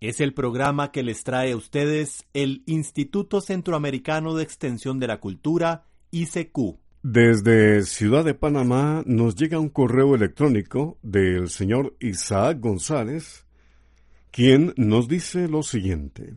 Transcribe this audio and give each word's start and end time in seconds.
Es 0.00 0.20
el 0.20 0.32
programa 0.32 0.92
que 0.92 1.02
les 1.02 1.24
trae 1.24 1.50
a 1.50 1.56
ustedes 1.56 2.24
el 2.32 2.62
Instituto 2.66 3.40
Centroamericano 3.40 4.34
de 4.34 4.44
Extensión 4.44 5.00
de 5.00 5.08
la 5.08 5.18
Cultura, 5.18 5.86
ICQ. 6.12 6.78
Desde 7.02 7.82
Ciudad 7.82 8.24
de 8.24 8.34
Panamá 8.34 9.02
nos 9.06 9.34
llega 9.34 9.58
un 9.58 9.70
correo 9.70 10.14
electrónico 10.14 10.98
del 11.02 11.48
señor 11.48 11.96
Isaac 11.98 12.60
González, 12.60 13.44
quien 14.30 14.72
nos 14.76 15.08
dice 15.08 15.48
lo 15.48 15.64
siguiente. 15.64 16.36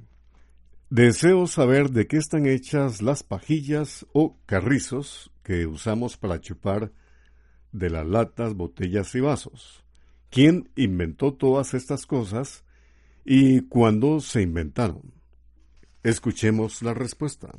Deseo 0.90 1.46
saber 1.46 1.92
de 1.92 2.08
qué 2.08 2.18
están 2.18 2.48
hechas 2.48 3.04
las 3.04 3.22
pajillas 3.22 4.08
o 4.12 4.38
carrizos 4.48 5.32
que 5.44 5.68
usamos 5.68 6.18
para 6.18 6.42
chupar 6.42 6.94
de 7.72 7.92
las 7.92 8.08
latas, 8.08 8.56
botellas 8.56 9.14
y 9.14 9.20
vasos. 9.20 9.84
¿Quién 10.32 10.72
inventó 10.76 11.36
todas 11.36 11.76
estas 11.76 12.08
cosas 12.08 12.66
y 13.26 13.62
cuándo 13.62 14.20
se 14.20 14.42
inventaron? 14.42 15.14
Escuchemos 16.04 16.82
la 16.82 16.94
respuesta. 16.94 17.50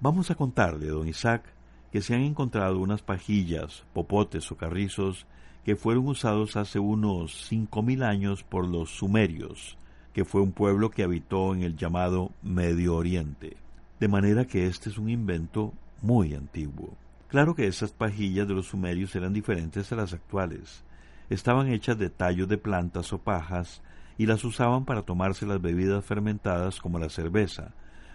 Vamos 0.00 0.30
a 0.30 0.34
contarle, 0.34 0.86
don 0.86 1.08
Isaac, 1.08 1.42
que 1.90 2.00
se 2.00 2.14
han 2.14 2.22
encontrado 2.22 2.78
unas 2.78 3.02
pajillas, 3.02 3.84
popotes 3.92 4.50
o 4.52 4.56
carrizos 4.56 5.26
que 5.64 5.76
fueron 5.76 6.06
usados 6.06 6.56
hace 6.56 6.78
unos 6.78 7.46
cinco 7.48 7.82
mil 7.82 8.02
años 8.02 8.44
por 8.44 8.66
los 8.66 8.90
sumerios, 8.90 9.76
que 10.12 10.24
fue 10.24 10.40
un 10.40 10.52
pueblo 10.52 10.90
que 10.90 11.02
habitó 11.02 11.54
en 11.54 11.62
el 11.62 11.76
llamado 11.76 12.32
Medio 12.42 12.94
Oriente. 12.94 13.56
De 14.00 14.08
manera 14.08 14.46
que 14.46 14.66
este 14.66 14.90
es 14.90 14.98
un 14.98 15.10
invento 15.10 15.74
muy 16.00 16.34
antiguo. 16.34 16.96
Claro 17.26 17.54
que 17.54 17.66
esas 17.66 17.92
pajillas 17.92 18.46
de 18.46 18.54
los 18.54 18.66
sumerios 18.66 19.14
eran 19.16 19.32
diferentes 19.32 19.92
a 19.92 19.96
las 19.96 20.12
actuales 20.12 20.84
estaban 21.30 21.68
hechas 21.68 21.98
de 21.98 22.10
tallos 22.10 22.48
de 22.48 22.58
plantas 22.58 23.12
o 23.12 23.18
pajas 23.18 23.82
y 24.18 24.26
las 24.26 24.44
usaban 24.44 24.84
para 24.84 25.02
tomarse 25.02 25.46
las 25.46 25.62
bebidas 25.62 26.04
fermentadas 26.04 26.80
como 26.80 26.98
la 26.98 27.08
cerveza, 27.08 27.72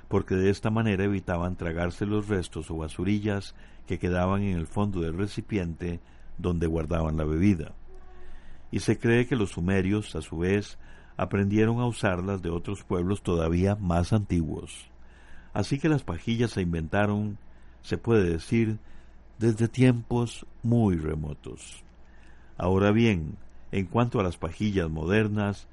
porque 0.09 0.35
de 0.35 0.49
esta 0.49 0.69
manera 0.69 1.05
evitaban 1.05 1.55
tragarse 1.55 2.05
los 2.05 2.27
restos 2.27 2.69
o 2.69 2.77
basurillas 2.77 3.55
que 3.87 3.97
quedaban 3.97 4.43
en 4.43 4.57
el 4.57 4.67
fondo 4.67 4.99
del 4.99 5.17
recipiente 5.17 6.01
donde 6.37 6.67
guardaban 6.67 7.15
la 7.15 7.23
bebida. 7.23 7.73
Y 8.69 8.79
se 8.79 8.99
cree 8.99 9.27
que 9.27 9.37
los 9.37 9.51
sumerios, 9.51 10.15
a 10.15 10.21
su 10.21 10.39
vez, 10.39 10.77
aprendieron 11.15 11.79
a 11.79 11.85
usarlas 11.85 12.41
de 12.41 12.49
otros 12.49 12.83
pueblos 12.83 13.23
todavía 13.23 13.75
más 13.75 14.13
antiguos. 14.13 14.89
Así 15.53 15.79
que 15.79 15.89
las 15.89 16.03
pajillas 16.03 16.51
se 16.51 16.61
inventaron, 16.61 17.37
se 17.81 17.97
puede 17.97 18.29
decir, 18.29 18.79
desde 19.37 19.67
tiempos 19.67 20.45
muy 20.63 20.97
remotos. 20.97 21.83
Ahora 22.57 22.91
bien, 22.91 23.37
en 23.71 23.85
cuanto 23.85 24.19
a 24.19 24.23
las 24.23 24.37
pajillas 24.37 24.89
modernas, 24.89 25.67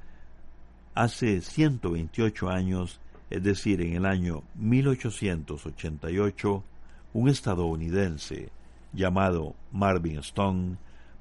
hace 0.95 1.41
128 1.41 2.49
años, 2.49 3.01
es 3.31 3.43
decir, 3.43 3.81
en 3.81 3.95
el 3.95 4.07
año 4.07 4.43
1888, 4.57 6.65
un 7.13 7.29
estadounidense 7.29 8.51
llamado 8.93 9.55
Marvin 9.73 10.19
Stone 10.19 10.77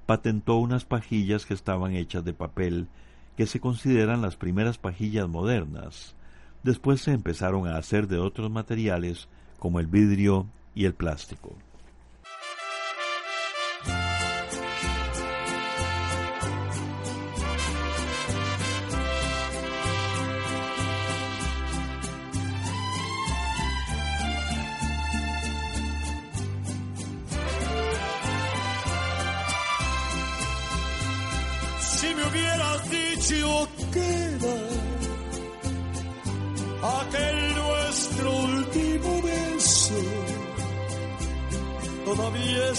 patentó 0.06 0.58
unas 0.58 0.86
pajillas 0.86 1.46
que 1.46 1.54
estaban 1.54 1.96
hechas 1.96 2.26
de 2.26 2.34
papel 2.34 2.88
que 3.38 3.46
se 3.46 3.60
consideran 3.60 4.22
las 4.22 4.36
primeras 4.36 4.78
pajillas 4.78 5.30
modernas. 5.30 6.16
Después 6.64 7.02
se 7.02 7.14
empezaron 7.14 7.68
a 7.68 7.78
hacer 7.78 8.08
de 8.08 8.18
otros 8.18 8.52
materiales 8.52 9.30
como 9.60 9.80
el 9.80 9.88
vidrio 9.88 10.48
y 10.76 10.86
el 10.86 10.94
plástico. 10.94 11.56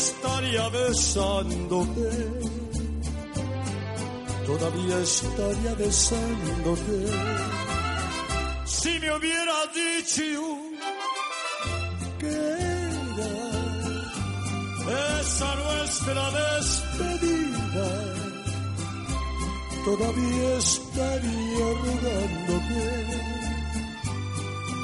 Estaría 0.00 0.68
besándote, 0.70 2.10
todavía 4.46 4.96
estaría 4.98 5.74
besándote. 5.74 6.98
Si 8.64 8.92
me 9.00 9.08
hubiera 9.16 9.58
dicho 9.80 10.30
que 12.20 12.34
era 13.16 13.40
esa 15.20 15.50
nuestra 15.62 16.24
despedida, 16.40 17.88
todavía 19.84 20.48
estaría 20.66 21.66
rogándote. 21.84 22.82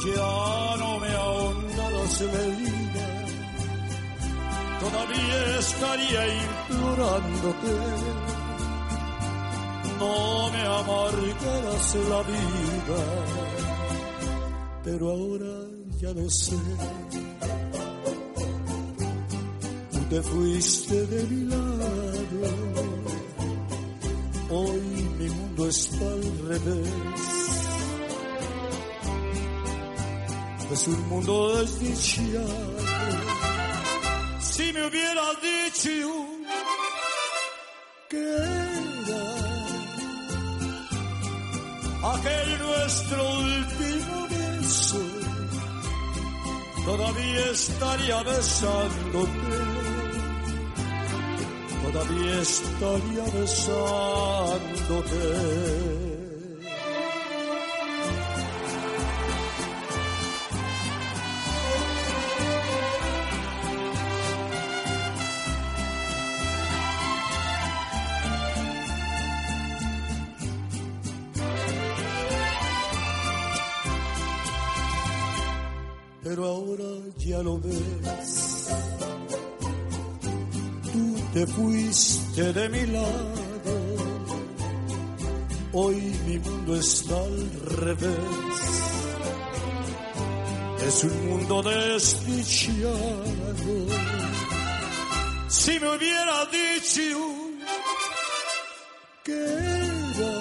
Ya 0.07 0.77
no 0.83 0.91
me 1.01 1.11
ahondarás 1.25 2.21
la 2.21 2.41
herida, 2.49 2.86
todavía 4.81 5.59
estaría 5.59 6.23
implorándote. 6.45 7.75
No 9.99 10.51
me 10.51 10.63
amargarás 10.81 11.95
la 11.95 12.23
vida, 12.23 13.01
pero 14.85 15.11
ahora 15.11 15.55
ya 16.01 16.11
lo 16.13 16.29
sé. 16.29 16.57
Tú 19.93 19.99
te 20.11 20.23
fuiste 20.23 21.07
de 21.07 21.23
mi 21.25 21.45
lado 21.51 22.77
Hoy 24.49 24.81
mi 25.19 25.29
mundo 25.29 25.69
está 25.69 26.07
al 26.07 26.49
revés. 26.49 26.89
Es 30.73 30.89
un 30.89 31.09
mundo 31.09 31.57
desdichado. 31.57 33.66
Si 34.57 34.73
me 34.73 34.83
hubiera 34.87 35.27
dicho 35.43 35.91
que 38.09 38.17
era 38.17 39.23
aquel 42.15 42.59
nuestro 42.59 43.19
último 43.39 44.17
beso, 44.31 45.03
todavía 46.87 47.51
estaría 47.51 48.23
besándote 48.23 49.87
todavía 51.93 52.41
estaría 52.41 53.25
besándote. 53.35 53.77
Lo 77.67 78.17
ves 78.17 78.47
te 81.37 81.47
fuiste 81.47 82.51
de 82.55 82.69
mi 82.71 82.87
lado. 82.87 83.75
Hoy 85.75 85.97
mi 86.27 86.39
mundo 86.39 86.77
está 86.77 87.15
al 87.15 87.51
revés. 87.85 88.65
Es 90.89 91.05
un 91.05 91.27
mundo 91.29 91.63
desdichado. 91.63 92.97
Si 95.49 95.79
me 95.79 95.89
hubiera 95.95 96.47
dicho 96.57 97.21
que 99.25 99.39
era 100.13 100.35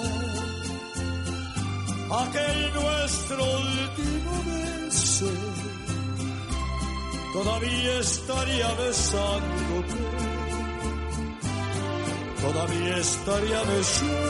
aquel 2.21 2.73
nuestro 2.73 3.43
último 3.43 4.31
beso, 4.47 5.31
todavía 7.35 7.99
estaría 7.99 8.73
besándote, 8.75 9.93
todavía 12.41 12.97
estaría 12.97 13.61
besándote. 13.63 14.25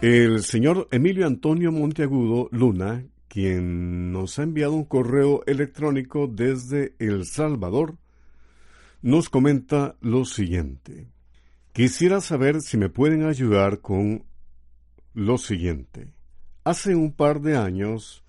El 0.00 0.42
señor 0.42 0.88
Emilio 0.90 1.28
Antonio 1.28 1.70
Monteagudo 1.70 2.48
Luna, 2.50 3.06
quien 3.28 4.10
nos 4.10 4.40
ha 4.40 4.42
enviado 4.42 4.72
un 4.72 4.84
correo 4.84 5.44
electrónico 5.46 6.26
desde 6.26 6.96
El 6.98 7.26
Salvador, 7.26 7.98
nos 9.00 9.30
comenta 9.30 9.94
lo 10.00 10.24
siguiente. 10.24 11.06
Quisiera 11.72 12.20
saber 12.20 12.62
si 12.62 12.78
me 12.78 12.88
pueden 12.88 13.24
ayudar 13.26 13.80
con 13.80 14.24
lo 15.12 15.38
siguiente. 15.38 16.08
Hace 16.64 16.96
un 16.96 17.12
par 17.12 17.40
de 17.40 17.56
años 17.56 18.23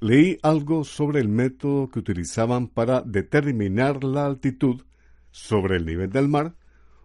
leí 0.00 0.38
algo 0.42 0.84
sobre 0.84 1.20
el 1.20 1.28
método 1.28 1.88
que 1.88 1.98
utilizaban 1.98 2.68
para 2.68 3.02
determinar 3.02 4.04
la 4.04 4.26
altitud 4.26 4.82
sobre 5.30 5.76
el 5.76 5.86
nivel 5.86 6.10
del 6.10 6.28
mar 6.28 6.54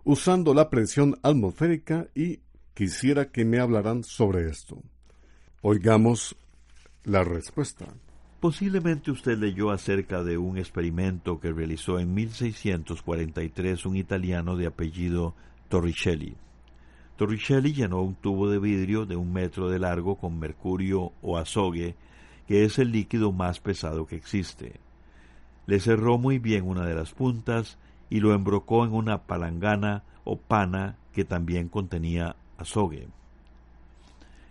usando 0.04 0.54
la 0.54 0.69
presión 0.69 1.18
atmosférica 1.24 2.07
y 2.13 2.42
quisiera 2.74 3.31
que 3.31 3.45
me 3.45 3.60
hablaran 3.60 4.04
sobre 4.04 4.50
esto. 4.50 4.81
Oigamos 5.62 6.36
la 7.06 7.24
respuesta. 7.24 7.88
Posiblemente 8.40 9.12
usted 9.12 9.38
leyó 9.38 9.72
acerca 9.72 10.24
de 10.24 10.38
un 10.38 10.57
experimento 10.57 11.40
que 11.40 11.54
realizó 11.54 12.00
en 12.00 12.13
1643 12.13 13.86
un 13.86 13.95
italiano 13.95 14.57
de 14.57 14.68
apellido 14.68 15.34
Torricelli. 15.69 16.36
Torricelli 17.16 17.74
llenó 17.74 18.01
un 18.01 18.16
tubo 18.16 18.50
de 18.50 18.60
vidrio 18.60 19.06
de 19.06 19.16
un 19.16 19.31
metro 19.31 19.69
de 19.69 19.80
largo 19.80 20.18
con 20.18 20.40
mercurio 20.40 21.13
o 21.22 21.38
azogue, 21.38 21.95
que 22.48 22.66
es 22.66 22.80
el 22.80 22.92
líquido 22.92 23.31
más 23.31 23.60
pesado 23.60 24.06
que 24.06 24.16
existe. 24.16 24.80
Le 25.66 25.80
cerró 25.80 26.18
muy 26.18 26.40
bien 26.40 26.68
una 26.68 26.86
de 26.86 26.95
las 26.95 27.13
puntas 27.13 27.78
y 28.10 28.19
lo 28.19 28.34
embrocó 28.34 28.86
en 28.86 28.94
una 28.94 29.24
palangana 29.24 30.04
o 30.24 30.38
pana 30.38 30.98
que 31.13 31.25
también 31.25 31.69
contenía 31.69 32.36
azogue. 32.57 33.07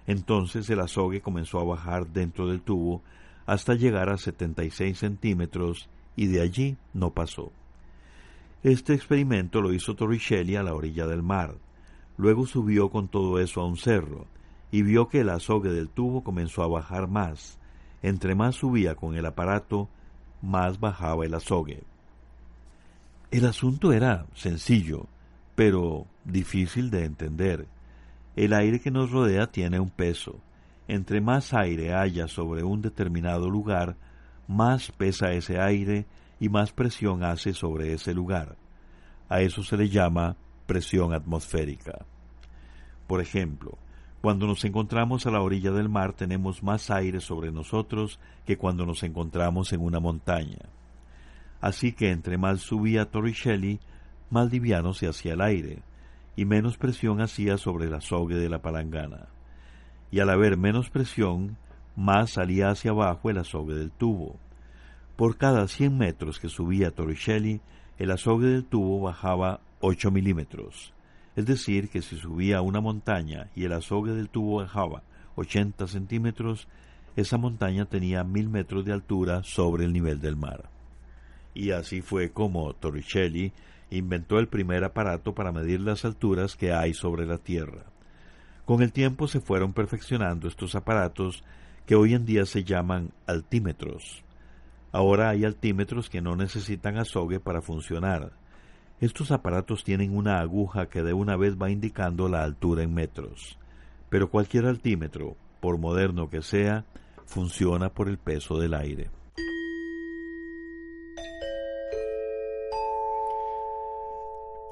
Entonces 0.06 0.69
el 0.71 0.81
azogue 0.81 1.21
comenzó 1.21 1.61
a 1.61 1.65
bajar 1.65 2.09
dentro 2.09 2.49
del 2.49 2.61
tubo 2.61 3.03
hasta 3.47 3.75
llegar 3.75 4.09
a 4.09 4.17
76 4.17 4.99
centímetros 4.99 5.89
y 6.17 6.27
de 6.27 6.41
allí 6.41 6.77
no 6.93 7.11
pasó. 7.11 7.53
Este 8.62 8.94
experimento 8.94 9.61
lo 9.61 9.73
hizo 9.73 9.94
Torricelli 9.94 10.56
a 10.56 10.62
la 10.62 10.75
orilla 10.75 11.06
del 11.06 11.23
mar. 11.23 11.56
Luego 12.17 12.47
subió 12.47 12.91
con 12.91 13.09
todo 13.09 13.41
eso 13.41 13.61
a 13.61 13.67
un 13.67 13.77
cerro 13.77 14.27
y 14.71 14.83
vio 14.83 15.09
que 15.09 15.21
el 15.21 15.31
azogue 15.31 15.71
del 15.71 15.89
tubo 15.89 16.23
comenzó 16.23 16.62
a 16.62 16.69
bajar 16.69 17.09
más. 17.09 17.59
Entre 18.02 18.34
más 18.34 18.56
subía 18.56 18.94
con 18.94 19.16
el 19.16 19.26
aparato, 19.26 19.88
más 20.40 20.81
bajaba 20.81 21.25
el 21.25 21.34
azogue. 21.34 21.84
El 23.31 23.46
asunto 23.46 23.93
era 23.93 24.26
sencillo, 24.34 25.06
pero 25.54 26.06
difícil 26.25 26.90
de 26.90 27.04
entender. 27.04 27.66
El 28.37 28.52
aire 28.52 28.81
que 28.81 28.90
nos 28.90 29.10
rodea 29.10 29.46
tiene 29.46 29.78
un 29.78 29.90
peso. 29.90 30.40
Entre 30.88 31.20
más 31.20 31.54
aire 31.54 31.94
haya 31.94 32.26
sobre 32.26 32.64
un 32.64 32.82
determinado 32.82 33.49
lugar, 33.49 33.96
más 34.48 34.90
pesa 34.93 35.32
ese 35.32 35.60
aire 35.60 36.06
y 36.40 36.48
más 36.48 36.72
presión 36.72 37.22
hace 37.22 37.55
sobre 37.55 37.93
ese 37.93 38.12
lugar. 38.12 38.56
A 39.28 39.40
eso 39.40 39.62
se 39.62 39.76
le 39.76 39.88
llama 39.88 40.37
presión 40.66 41.14
atmosférica. 41.14 42.05
Por 43.06 43.20
ejemplo, 43.20 43.78
cuando 44.22 44.46
nos 44.46 44.64
encontramos 44.64 45.26
a 45.26 45.32
la 45.32 45.40
orilla 45.40 45.72
del 45.72 45.88
mar 45.88 46.12
tenemos 46.12 46.62
más 46.62 46.92
aire 46.92 47.19
sobre 47.20 47.50
nosotros 47.50 48.20
que 48.46 48.56
cuando 48.56 48.86
nos 48.86 49.02
encontramos 49.02 49.72
en 49.72 49.80
una 49.80 49.98
montaña. 49.98 50.60
Así 51.60 51.92
que 51.92 52.10
entre 52.10 52.38
más 52.38 52.60
subía 52.60 53.10
Torricelli, 53.10 53.80
más 54.30 54.52
liviano 54.52 54.94
se 54.94 55.08
hacía 55.08 55.32
el 55.32 55.40
aire, 55.40 55.82
y 56.36 56.44
menos 56.44 56.78
presión 56.78 57.20
hacía 57.20 57.58
sobre 57.58 57.86
el 57.86 57.94
azogue 57.94 58.36
de 58.36 58.48
la 58.48 58.62
palangana. 58.62 59.26
Y 60.12 60.20
al 60.20 60.30
haber 60.30 60.56
menos 60.56 60.88
presión, 60.88 61.56
más 61.96 62.30
salía 62.30 62.70
hacia 62.70 62.92
abajo 62.92 63.28
el 63.28 63.38
azogue 63.38 63.74
del 63.74 63.90
tubo. 63.90 64.36
Por 65.16 65.36
cada 65.36 65.66
100 65.66 65.98
metros 65.98 66.38
que 66.38 66.48
subía 66.48 66.92
Torricelli, 66.92 67.60
el 67.98 68.12
azogue 68.12 68.46
del 68.46 68.64
tubo 68.64 69.00
bajaba 69.00 69.58
8 69.80 70.12
milímetros. 70.12 70.94
Es 71.37 71.46
decir, 71.46 71.88
que 71.88 72.02
si 72.02 72.17
subía 72.17 72.61
una 72.61 72.81
montaña 72.81 73.50
y 73.55 73.64
el 73.64 73.73
azogue 73.73 74.12
del 74.12 74.29
tubo 74.29 74.56
bajaba 74.56 75.02
80 75.37 75.87
centímetros, 75.87 76.69
esa 77.17 77.38
montaña 77.38 77.87
tenía 77.87 78.25
mil 78.25 78.49
metros 78.49 78.84
de 78.84 78.93
altura 78.93 79.43
sobre 79.43 79.84
el 79.84 79.93
nivel 79.93 80.20
del 80.20 80.37
mar. 80.37 80.69
Y 81.55 81.70
así 81.70 82.00
fue 82.00 82.31
como 82.31 82.73
Torricelli 82.75 83.52
inventó 83.90 84.38
el 84.38 84.49
primer 84.49 84.84
aparato 84.84 85.34
para 85.34 85.52
medir 85.52 85.81
las 85.81 86.05
alturas 86.05 86.56
que 86.56 86.73
hay 86.73 86.94
sobre 86.94 87.26
la 87.26 87.38
Tierra. 87.38 87.84
Con 88.64 88.82
el 88.82 88.93
tiempo 88.93 89.26
se 89.29 89.40
fueron 89.40 89.73
perfeccionando 89.73 90.49
estos 90.49 90.75
aparatos 90.75 91.44
que 91.87 91.94
hoy 91.94 92.14
en 92.14 92.25
día 92.25 92.46
se 92.46 92.64
llaman 92.64 93.11
altímetros. 93.26 94.23
Ahora 94.93 95.31
hay 95.31 95.44
altímetros 95.44 96.08
que 96.08 96.23
no 96.23 96.37
necesitan 96.37 96.96
azogue 96.96 97.40
para 97.40 97.61
funcionar. 97.61 98.32
Estos 99.02 99.32
aparatos 99.32 99.82
tienen 99.82 100.16
una 100.16 100.38
aguja 100.38 100.88
que 100.88 101.02
de 101.02 101.12
una 101.12 101.37
vez 101.37 101.60
va 101.60 101.70
indicando 101.70 102.28
la 102.28 102.44
altura 102.44 102.84
en 102.84 102.94
metros. 102.94 103.58
Pero 104.08 104.31
cualquier 104.31 104.64
altímetro, 104.64 105.37
por 105.58 105.76
moderno 105.76 106.31
que 106.31 106.40
sea, 106.40 106.87
funciona 107.26 107.93
por 107.93 108.08
el 108.08 108.16
peso 108.16 108.60
del 108.60 108.75
aire. 108.75 109.10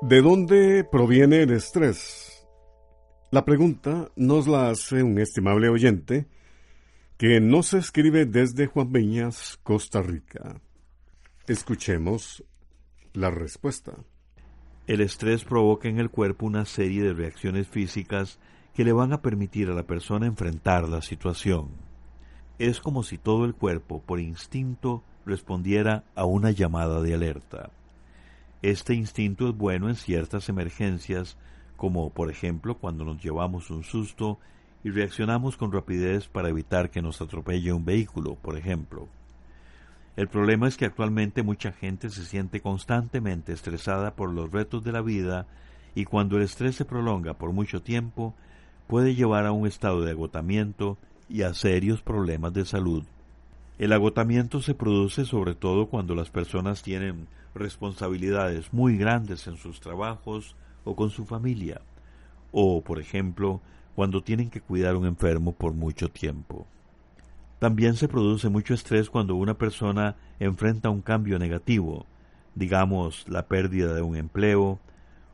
¿De 0.03 0.23
dónde 0.23 0.85
proviene 0.85 1.43
el 1.43 1.51
estrés? 1.51 2.47
La 3.33 3.45
pregunta 3.45 4.13
nos 4.15 4.47
la 4.47 4.71
hace 4.71 5.03
un 5.03 5.19
estimable 5.19 5.69
oyente 5.69 6.29
que 7.17 7.41
nos 7.41 7.75
escribe 7.75 8.27
desde 8.27 8.69
Juan 8.69 8.93
Viñas, 8.93 9.59
Costa 9.65 10.01
Rica. 10.03 10.61
Escuchemos 11.49 12.45
la 13.13 13.33
respuesta. 13.33 13.95
El 14.91 15.03
estrés 15.03 15.45
provoca 15.45 15.89
en 15.89 16.01
el 16.01 16.11
cuerpo 16.11 16.47
una 16.47 16.65
serie 16.65 17.05
de 17.05 17.13
reacciones 17.13 17.69
físicas 17.69 18.41
que 18.75 18.85
le 18.85 18.93
van 18.93 19.13
a 19.13 19.23
permitir 19.23 19.71
a 19.71 19.73
la 19.73 19.85
persona 19.85 20.27
enfrentar 20.27 20.89
la 20.89 21.01
situación. 21.01 21.69
Es 22.59 22.81
como 22.81 23.05
si 23.05 23.17
todo 23.17 23.45
el 23.45 23.55
cuerpo, 23.55 24.03
por 24.05 24.19
instinto, 24.19 25.05
respondiera 25.25 26.03
a 26.17 26.25
una 26.25 26.51
llamada 26.51 27.01
de 27.03 27.15
alerta. 27.15 27.71
Este 28.63 28.93
instinto 28.95 29.49
es 29.49 29.57
bueno 29.57 29.89
en 29.89 29.95
ciertas 29.95 30.49
emergencias, 30.49 31.37
como 31.77 32.11
por 32.11 32.29
ejemplo 32.29 32.77
cuando 32.77 33.05
nos 33.05 33.23
llevamos 33.23 33.71
un 33.71 33.85
susto 33.85 34.41
y 34.83 34.91
reaccionamos 34.91 35.57
con 35.57 35.71
rapidez 35.71 36.27
para 36.27 36.49
evitar 36.49 36.91
que 36.91 37.01
nos 37.01 37.21
atropelle 37.21 37.73
un 37.73 37.85
vehículo, 37.85 38.35
por 38.35 38.59
ejemplo. 38.59 39.07
El 40.17 40.29
problema 40.29 40.69
es 40.69 40.77
que 40.77 40.87
actualmente 40.87 41.43
mucha 41.43 41.73
gente 41.73 42.11
se 42.11 42.25
siente 42.25 42.61
constantemente 42.61 43.53
estresada 43.53 44.15
por 44.15 44.33
los 44.33 44.51
retos 44.51 44.83
de 44.83 44.93
la 44.93 45.03
vida 45.03 45.47
y 45.95 46.05
cuando 46.05 46.37
el 46.37 46.43
estrés 46.43 46.77
se 46.77 46.85
prolonga 46.85 47.35
por 47.35 47.53
mucho 47.53 47.83
tiempo 47.83 48.35
puede 48.87 49.15
llevar 49.15 49.47
a 49.47 49.53
un 49.53 49.67
estado 49.67 50.03
de 50.03 50.11
agotamiento 50.11 50.99
y 51.29 51.43
a 51.43 51.55
serios 51.55 52.03
problemas 52.03 52.53
de 52.53 52.65
salud. 52.65 53.05
El 53.79 53.93
agotamiento 53.93 54.61
se 54.61 54.75
produce 54.75 55.25
sobre 55.25 55.55
todo 55.55 55.87
cuando 55.87 56.15
las 56.15 56.29
personas 56.29 56.83
tienen 56.83 57.29
responsabilidades 57.55 58.73
muy 58.73 58.99
grandes 58.99 59.47
en 59.47 59.57
sus 59.57 59.81
trabajos 59.81 60.57
o 60.85 60.97
con 60.97 61.11
su 61.11 61.25
familia, 61.25 61.81
o, 62.53 62.83
por 62.83 63.01
ejemplo, 63.01 63.61
cuando 63.95 64.23
tienen 64.23 64.51
que 64.51 64.61
cuidar 64.61 64.95
a 64.95 64.99
un 64.99 65.07
enfermo 65.07 65.53
por 65.53 65.73
mucho 65.73 66.09
tiempo. 66.09 66.67
También 67.61 67.95
se 67.95 68.09
produce 68.09 68.49
mucho 68.49 68.73
estrés 68.73 69.11
cuando 69.11 69.37
una 69.37 69.53
persona 69.53 70.17
enfrenta 70.39 70.89
un 70.89 71.03
cambio 71.03 71.39
negativo, 71.39 72.07
digamos 72.55 73.29
la 73.29 73.49
pérdida 73.49 73.93
de 73.93 74.01
un 74.01 74.17
empleo, 74.17 74.81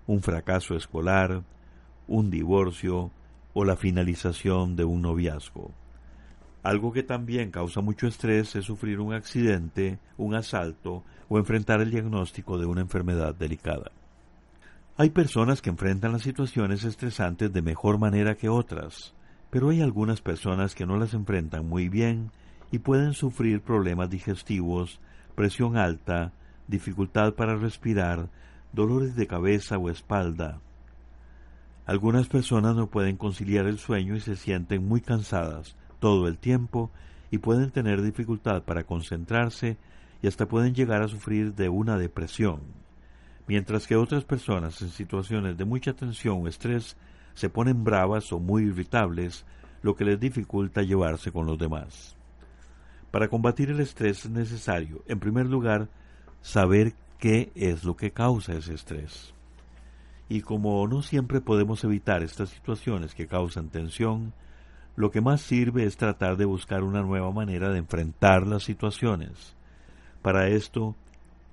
un 0.09 0.23
fracaso 0.23 0.75
escolar, 0.75 1.45
un 2.09 2.29
divorcio 2.29 3.13
o 3.55 3.65
la 3.65 3.77
finalización 3.77 4.75
de 4.75 4.85
un 4.85 5.03
noviazgo. 5.03 5.71
Algo 6.65 6.93
que 6.93 7.05
también 7.05 7.53
causa 7.53 7.81
mucho 7.81 8.09
estrés 8.09 8.57
es 8.57 8.65
sufrir 8.65 8.99
un 8.99 9.15
accidente, 9.15 10.01
un 10.17 10.35
asalto 10.35 11.05
o 11.29 11.39
enfrentar 11.39 11.81
el 11.81 11.93
diagnóstico 11.93 12.59
de 12.59 12.67
una 12.67 12.81
enfermedad 12.81 13.37
delicada. 13.37 13.93
Hay 14.97 15.11
personas 15.11 15.63
que 15.63 15.71
enfrentan 15.71 16.11
las 16.11 16.23
situaciones 16.23 16.83
estresantes 16.83 17.53
de 17.53 17.63
mejor 17.63 17.99
manera 17.99 18.35
que 18.35 18.49
otras, 18.49 19.15
pero 19.57 19.71
hay 19.71 19.81
algunas 19.81 20.21
personas 20.21 20.75
que 20.75 20.85
no 20.85 20.99
las 20.99 21.15
enfrentan 21.15 21.67
muy 21.67 21.89
bien 21.89 22.31
y 22.71 22.81
pueden 22.81 23.15
sufrir 23.15 23.63
problemas 23.63 24.11
digestivos, 24.11 25.01
presión 25.35 25.79
alta, 25.79 26.33
dificultad 26.69 27.33
para 27.33 27.57
respirar, 27.57 28.29
dolores 28.75 29.17
de 29.17 29.27
cabeza 29.27 29.79
o 29.79 29.89
espalda. 29.89 30.61
Algunas 31.87 32.29
personas 32.29 32.77
no 32.77 32.89
pueden 32.89 33.17
conciliar 33.17 33.65
el 33.65 33.79
sueño 33.79 34.15
y 34.15 34.21
se 34.21 34.37
sienten 34.37 34.87
muy 34.87 35.01
cansadas 35.01 35.75
todo 36.01 36.29
el 36.29 36.37
tiempo 36.37 36.91
y 37.31 37.39
pueden 37.39 37.71
tener 37.71 38.03
dificultad 38.03 38.63
para 38.63 38.85
concentrarse 38.85 39.79
y 40.21 40.27
hasta 40.27 40.45
pueden 40.45 40.75
llegar 40.75 41.01
a 41.01 41.09
sufrir 41.09 41.55
de 41.55 41.71
una 41.71 41.97
depresión, 41.97 42.61
mientras 43.47 43.87
que 43.87 43.97
otras 43.97 44.25
personas 44.25 44.83
en 44.83 44.91
situaciones 44.91 45.57
de 45.57 45.65
mucha 45.65 45.95
tensión 45.95 46.43
o 46.43 46.47
estrés 46.47 46.99
se 47.37 47.51
ponen 47.51 47.85
bravas 47.85 48.33
o 48.33 48.41
muy 48.41 48.65
irritables, 48.65 49.45
lo 49.83 49.95
que 49.95 50.07
les 50.07 50.19
dificulta 50.19 50.83
llevarse 50.83 51.31
con 51.31 51.47
los 51.47 51.59
demás. 51.59 52.17
Para 53.11 53.29
combatir 53.29 53.71
el 53.71 53.81
estrés 53.81 54.25
es 54.25 54.31
necesario, 54.31 55.03
en 55.07 55.21
primer 55.21 55.47
lugar, 55.47 55.89
saber 56.41 56.95
qué 57.19 57.53
es 57.55 57.85
lo 57.85 57.95
que 57.95 58.11
causa 58.11 58.55
ese 58.55 58.75
estrés. 58.75 59.35
Y 60.31 60.41
como 60.41 60.89
no 60.89 61.03
siempre 61.03 61.41
podemos 61.41 61.85
evitar 61.85 62.23
estas 62.23 62.49
situaciones 62.49 63.15
que 63.15 63.27
causan 63.27 63.69
tensión, 63.69 64.33
lo 64.97 65.11
que 65.11 65.21
más 65.21 65.43
sirve 65.43 65.85
es 65.85 65.99
tratar 65.99 66.39
de 66.39 66.47
buscar 66.47 66.83
una 66.83 67.03
nueva 67.03 67.31
manera 67.31 67.71
de 67.71 67.79
enfrentar 67.79 68.47
las 68.47 68.65
situaciones. 68.65 69.55
Para 70.23 70.49
esto, 70.49 70.97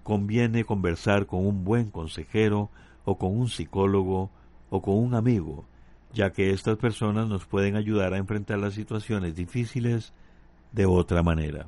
conviene 0.03 0.63
conversar 0.63 1.25
con 1.25 1.45
un 1.45 1.65
buen 1.65 1.91
consejero 1.91 2.69
o 3.03 3.17
con 3.17 3.37
un 3.37 3.49
psicólogo 3.49 4.31
o 4.69 4.81
con 4.81 4.95
un 4.95 5.13
amigo, 5.13 5.65
ya 6.13 6.31
que 6.31 6.51
estas 6.51 6.77
personas 6.77 7.27
nos 7.27 7.45
pueden 7.45 7.75
ayudar 7.75 8.13
a 8.13 8.17
enfrentar 8.17 8.59
las 8.59 8.75
situaciones 8.75 9.35
difíciles 9.35 10.13
de 10.71 10.85
otra 10.85 11.23
manera. 11.23 11.67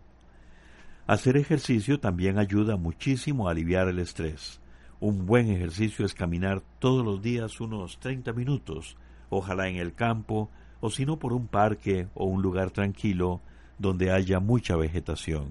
Hacer 1.07 1.37
ejercicio 1.37 1.99
también 1.99 2.37
ayuda 2.37 2.77
muchísimo 2.77 3.47
a 3.47 3.51
aliviar 3.51 3.87
el 3.87 3.99
estrés. 3.99 4.59
Un 4.99 5.25
buen 5.25 5.49
ejercicio 5.49 6.05
es 6.05 6.13
caminar 6.13 6.61
todos 6.79 7.05
los 7.05 7.21
días 7.21 7.59
unos 7.59 7.99
30 7.99 8.33
minutos, 8.33 8.97
ojalá 9.29 9.67
en 9.67 9.75
el 9.75 9.93
campo, 9.93 10.49
o 10.79 10.89
si 10.89 11.05
no 11.05 11.17
por 11.17 11.33
un 11.33 11.47
parque 11.47 12.07
o 12.13 12.25
un 12.25 12.41
lugar 12.41 12.71
tranquilo 12.71 13.41
donde 13.77 14.11
haya 14.11 14.39
mucha 14.39 14.75
vegetación. 14.75 15.47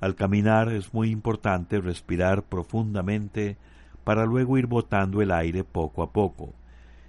Al 0.00 0.14
caminar 0.14 0.72
es 0.72 0.94
muy 0.94 1.10
importante 1.10 1.80
respirar 1.80 2.42
profundamente 2.44 3.56
para 4.04 4.24
luego 4.24 4.56
ir 4.56 4.66
botando 4.66 5.20
el 5.20 5.30
aire 5.30 5.62
poco 5.62 6.02
a 6.02 6.10
poco. 6.10 6.54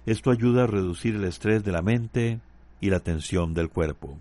Esto 0.04 0.30
ayuda 0.30 0.64
a 0.64 0.66
reducir 0.66 1.14
el 1.14 1.24
estrés 1.24 1.62
de 1.62 1.70
la 1.70 1.82
mente 1.82 2.40
y 2.80 2.90
la 2.90 3.00
tensión 3.00 3.54
del 3.54 3.68
cuerpo. 3.68 4.18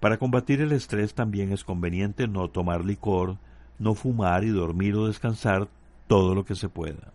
Para 0.00 0.18
combatir 0.18 0.60
el 0.60 0.72
estrés 0.72 1.14
también 1.14 1.52
es 1.52 1.64
conveniente 1.64 2.28
no 2.28 2.48
tomar 2.48 2.84
licor, 2.84 3.38
no 3.78 3.94
fumar 3.94 4.44
y 4.44 4.50
dormir 4.50 4.94
o 4.94 5.06
descansar 5.06 5.68
todo 6.06 6.34
lo 6.34 6.44
que 6.44 6.54
se 6.54 6.68
pueda. 6.68 7.12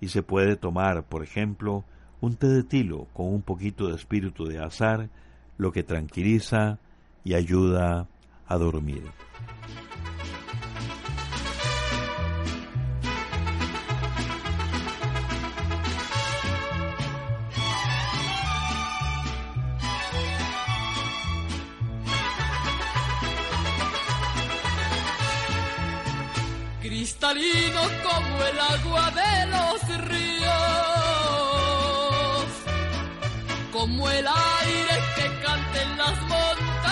Y 0.00 0.08
se 0.08 0.22
puede 0.22 0.56
tomar, 0.56 1.02
por 1.02 1.24
ejemplo, 1.24 1.84
un 2.20 2.36
té 2.36 2.46
de 2.46 2.62
tilo 2.62 3.06
con 3.12 3.26
un 3.26 3.42
poquito 3.42 3.88
de 3.88 3.96
espíritu 3.96 4.46
de 4.46 4.62
azar, 4.62 5.08
lo 5.58 5.72
que 5.72 5.82
tranquiliza 5.82 6.78
y 7.24 7.34
ayuda 7.34 8.06
a 8.46 8.56
dormir. 8.56 9.02
Cristalino 27.32 27.80
como 28.02 28.42
el 28.44 28.60
agua 28.60 29.10
de 29.10 29.46
los 29.46 29.80
ríos, 30.04 30.46
como 33.72 34.10
el 34.10 34.26
aire 34.26 35.02
que 35.16 35.26
canta 35.44 35.82
en 35.82 35.98
las 35.98 36.20
montañas. 36.22 36.86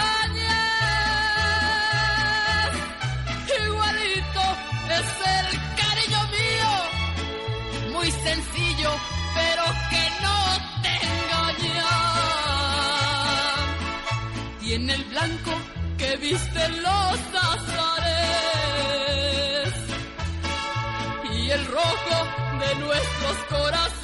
Igualito 3.64 4.44
es 4.98 5.08
el 5.36 5.46
cariño 5.80 6.20
mío, 6.36 6.70
muy 7.92 8.10
sencillo, 8.10 8.90
pero 9.34 9.64
que 9.90 10.04
no 10.24 10.38
te 10.82 10.94
engaña. 11.12 11.92
Tiene 14.60 14.92
el 14.94 15.04
blanco 15.04 15.52
que 15.96 16.16
viste 16.16 16.68
los 16.68 17.18
azares 17.34 17.93
de 22.58 22.74
nuestros 22.76 23.36
corazones. 23.48 24.03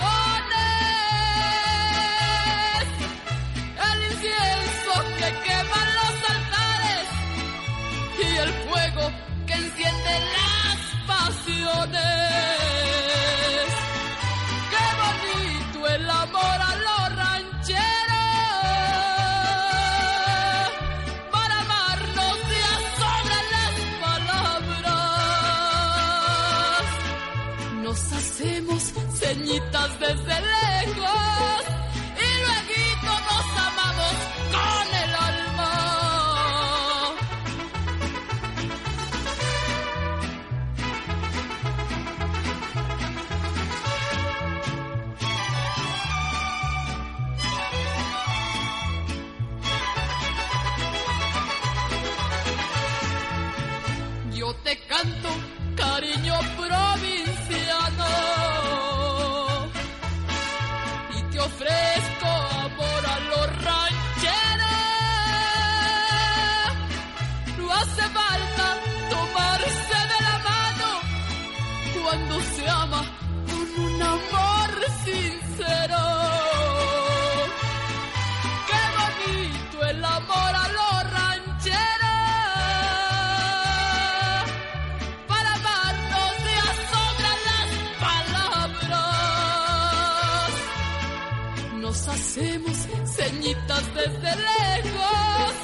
Desde 93.54 94.36
lejos 94.36 95.54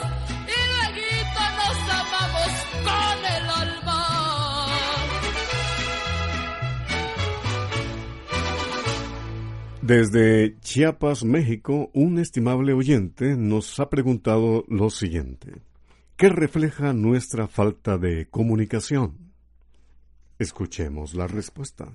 y 0.42 0.60
luego 0.94 1.42
nos 1.56 1.78
amamos 1.94 2.52
con 2.82 3.18
el 3.24 3.44
alma. 3.50 4.02
Desde 9.82 10.58
Chiapas, 10.60 11.24
México, 11.24 11.90
un 11.94 12.18
estimable 12.18 12.72
oyente 12.72 13.36
nos 13.36 13.78
ha 13.78 13.88
preguntado 13.88 14.64
lo 14.66 14.90
siguiente. 14.90 15.62
¿Qué 16.16 16.28
refleja 16.28 16.92
nuestra 16.92 17.46
falta 17.46 17.98
de 17.98 18.26
comunicación? 18.28 19.32
Escuchemos 20.40 21.14
la 21.14 21.28
respuesta. 21.28 21.92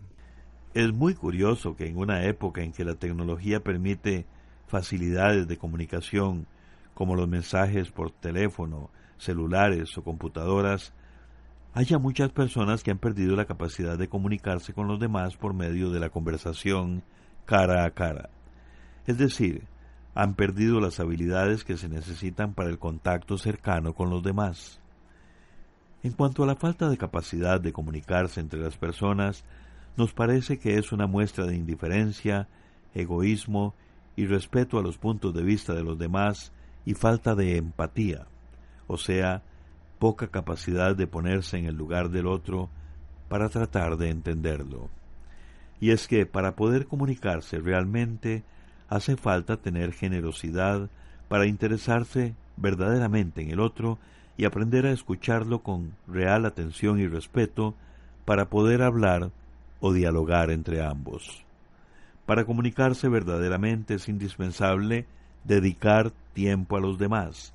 Es 0.73 0.93
muy 0.93 1.15
curioso 1.15 1.75
que 1.75 1.87
en 1.87 1.97
una 1.97 2.23
época 2.23 2.63
en 2.63 2.71
que 2.71 2.85
la 2.85 2.95
tecnología 2.95 3.61
permite 3.61 4.25
facilidades 4.71 5.47
de 5.47 5.57
comunicación 5.57 6.47
como 6.93 7.15
los 7.15 7.27
mensajes 7.27 7.91
por 7.91 8.11
teléfono, 8.11 8.89
celulares 9.17 9.97
o 9.97 10.03
computadoras, 10.03 10.93
haya 11.73 11.99
muchas 11.99 12.31
personas 12.31 12.83
que 12.83 12.91
han 12.91 12.97
perdido 12.97 13.35
la 13.35 13.45
capacidad 13.45 13.97
de 13.97 14.07
comunicarse 14.07 14.73
con 14.73 14.87
los 14.87 14.99
demás 14.99 15.35
por 15.35 15.53
medio 15.53 15.89
de 15.89 15.99
la 15.99 16.09
conversación 16.09 17.03
cara 17.45 17.85
a 17.85 17.91
cara. 17.91 18.29
Es 19.07 19.17
decir, 19.17 19.63
han 20.15 20.35
perdido 20.35 20.79
las 20.79 20.99
habilidades 20.99 21.63
que 21.63 21.77
se 21.77 21.89
necesitan 21.89 22.53
para 22.53 22.69
el 22.69 22.79
contacto 22.79 23.37
cercano 23.37 23.93
con 23.93 24.09
los 24.09 24.23
demás. 24.23 24.79
En 26.03 26.13
cuanto 26.13 26.43
a 26.43 26.47
la 26.47 26.55
falta 26.55 26.89
de 26.89 26.97
capacidad 26.97 27.59
de 27.59 27.73
comunicarse 27.73 28.39
entre 28.39 28.59
las 28.59 28.77
personas, 28.77 29.43
nos 29.97 30.13
parece 30.13 30.59
que 30.59 30.77
es 30.77 30.91
una 30.91 31.07
muestra 31.07 31.45
de 31.45 31.55
indiferencia 31.55 32.47
egoísmo, 32.93 33.75
irrespeto 34.15 34.77
a 34.77 34.81
los 34.81 34.97
puntos 34.97 35.33
de 35.33 35.43
vista 35.43 35.73
de 35.73 35.83
los 35.83 35.97
demás 35.97 36.51
y 36.85 36.93
falta 36.93 37.35
de 37.35 37.57
empatía, 37.57 38.27
o 38.87 38.97
sea, 38.97 39.43
poca 39.99 40.27
capacidad 40.27 40.95
de 40.95 41.07
ponerse 41.07 41.57
en 41.57 41.65
el 41.65 41.75
lugar 41.75 42.09
del 42.09 42.27
otro 42.27 42.69
para 43.29 43.49
tratar 43.49 43.97
de 43.97 44.09
entenderlo. 44.09 44.89
Y 45.79 45.91
es 45.91 46.07
que 46.07 46.25
para 46.25 46.55
poder 46.55 46.87
comunicarse 46.87 47.59
realmente 47.59 48.43
hace 48.89 49.15
falta 49.15 49.57
tener 49.57 49.93
generosidad 49.93 50.89
para 51.27 51.45
interesarse 51.45 52.35
verdaderamente 52.57 53.41
en 53.41 53.51
el 53.51 53.59
otro 53.59 53.97
y 54.37 54.45
aprender 54.45 54.85
a 54.85 54.91
escucharlo 54.91 55.59
con 55.63 55.93
real 56.07 56.45
atención 56.45 56.99
y 56.99 57.07
respeto 57.07 57.75
para 58.25 58.49
poder 58.49 58.81
hablar 58.81 59.31
o 59.79 59.93
dialogar 59.93 60.51
entre 60.51 60.83
ambos. 60.83 61.43
Para 62.25 62.45
comunicarse 62.45 63.09
verdaderamente 63.09 63.95
es 63.95 64.07
indispensable 64.07 65.05
dedicar 65.43 66.11
tiempo 66.33 66.77
a 66.77 66.79
los 66.79 66.97
demás. 66.97 67.53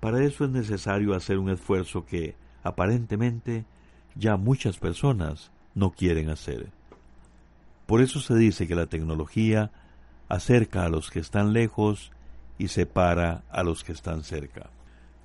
Para 0.00 0.24
eso 0.24 0.44
es 0.44 0.50
necesario 0.50 1.14
hacer 1.14 1.38
un 1.38 1.50
esfuerzo 1.50 2.06
que, 2.06 2.34
aparentemente, 2.62 3.64
ya 4.14 4.36
muchas 4.36 4.78
personas 4.78 5.50
no 5.74 5.90
quieren 5.90 6.30
hacer. 6.30 6.68
Por 7.86 8.00
eso 8.00 8.20
se 8.20 8.34
dice 8.34 8.66
que 8.66 8.74
la 8.74 8.86
tecnología 8.86 9.70
acerca 10.28 10.84
a 10.84 10.88
los 10.88 11.10
que 11.10 11.18
están 11.18 11.52
lejos 11.52 12.12
y 12.56 12.68
separa 12.68 13.42
a 13.50 13.62
los 13.62 13.84
que 13.84 13.92
están 13.92 14.22
cerca. 14.22 14.70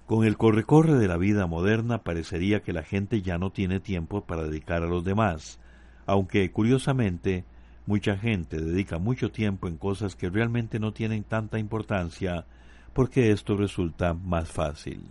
Con 0.08 0.26
el 0.26 0.38
corre-corre 0.38 0.96
de 0.96 1.08
la 1.08 1.18
vida 1.18 1.48
moderna 1.48 2.00
parecería 2.00 2.62
que 2.62 2.74
la 2.74 2.84
gente 2.84 3.22
ya 3.22 3.38
no 3.38 3.52
tiene 3.52 3.80
tiempo 3.80 4.22
para 4.22 4.44
dedicar 4.44 4.84
a 4.84 4.88
los 4.88 5.04
demás, 5.04 5.60
aunque 6.06 6.52
curiosamente 6.52 7.44
mucha 7.86 8.18
gente 8.18 8.60
dedica 8.60 8.98
mucho 8.98 9.32
tiempo 9.32 9.68
en 9.68 9.78
cosas 9.78 10.16
que 10.16 10.30
realmente 10.30 10.80
no 10.80 10.94
tienen 10.94 11.24
tanta 11.24 11.60
importancia 11.60 12.46
porque 12.94 13.32
esto 13.32 13.58
resulta 13.58 14.14
más 14.14 14.52
fácil. 14.52 15.04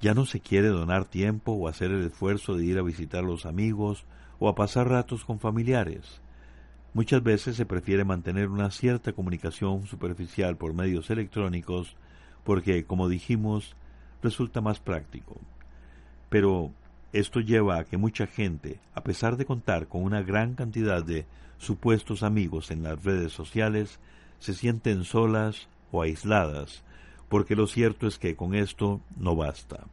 Ya 0.00 0.14
no 0.14 0.26
se 0.26 0.40
quiere 0.40 0.68
donar 0.68 1.06
tiempo 1.06 1.52
o 1.52 1.68
hacer 1.68 1.90
el 1.90 2.04
esfuerzo 2.04 2.56
de 2.56 2.64
ir 2.64 2.78
a 2.78 2.82
visitar 2.82 3.24
a 3.24 3.26
los 3.26 3.46
amigos 3.46 4.04
o 4.38 4.48
a 4.48 4.54
pasar 4.54 4.88
ratos 4.88 5.24
con 5.24 5.40
familiares. 5.40 6.20
Muchas 6.92 7.22
veces 7.22 7.56
se 7.56 7.66
prefiere 7.66 8.04
mantener 8.04 8.48
una 8.48 8.70
cierta 8.70 9.12
comunicación 9.12 9.86
superficial 9.86 10.56
por 10.56 10.74
medios 10.74 11.10
electrónicos 11.10 11.96
porque, 12.44 12.84
como 12.84 13.08
dijimos, 13.08 13.76
resulta 14.22 14.60
más 14.60 14.80
práctico. 14.80 15.40
Pero 16.28 16.72
esto 17.18 17.40
lleva 17.40 17.78
a 17.78 17.84
que 17.84 17.96
mucha 17.96 18.26
gente, 18.26 18.78
a 18.94 19.02
pesar 19.02 19.36
de 19.36 19.46
contar 19.46 19.88
con 19.88 20.02
una 20.02 20.22
gran 20.22 20.54
cantidad 20.54 21.02
de 21.02 21.24
supuestos 21.58 22.22
amigos 22.22 22.70
en 22.70 22.82
las 22.82 23.02
redes 23.04 23.32
sociales, 23.32 23.98
se 24.38 24.52
sienten 24.52 25.04
solas 25.04 25.68
o 25.92 26.02
aisladas, 26.02 26.84
porque 27.28 27.56
lo 27.56 27.66
cierto 27.66 28.06
es 28.06 28.18
que 28.18 28.36
con 28.36 28.54
esto 28.54 29.00
no 29.16 29.34
basta. 29.34 29.84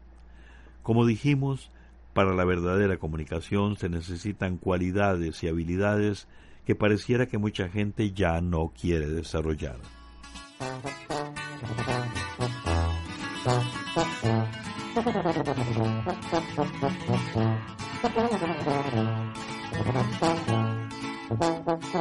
Como 0.82 1.06
dijimos, 1.06 1.72
para 2.14 2.34
la 2.34 2.44
verdadera 2.44 2.98
comunicación 2.98 3.78
se 3.78 3.90
necesitan 3.90 4.58
cualidades 4.58 5.42
y 5.44 5.48
habilidades 5.48 6.28
que 6.66 6.76
pareciera 6.76 7.28
que 7.28 7.38
mucha 7.38 7.70
gente 7.70 8.12
ya 8.12 8.42
no 8.42 8.74
quiere 8.80 9.08
desarrollar. 9.08 9.78